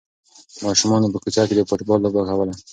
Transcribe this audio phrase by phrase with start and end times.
[0.65, 2.53] ماشومانو په کوڅه کې د فوټبال لوبه کوله.